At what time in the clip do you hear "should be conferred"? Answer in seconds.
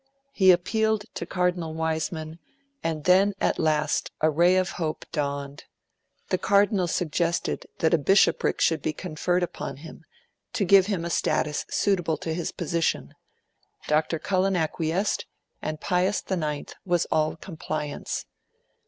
8.61-9.43